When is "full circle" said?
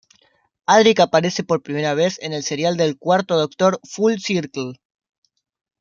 3.83-4.73